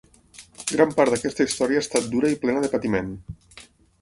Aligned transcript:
Gran 0.71 0.95
part 0.99 1.13
d’aquesta 1.15 1.47
història 1.49 1.83
ha 1.83 1.87
estat 1.87 2.09
dura 2.15 2.33
i 2.37 2.41
plena 2.47 2.65
de 2.65 2.73
patiment. 2.73 3.15